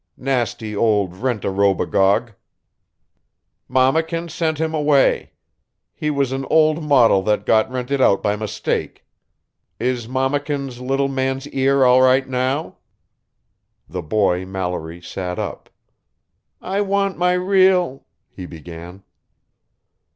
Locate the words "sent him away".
4.29-5.33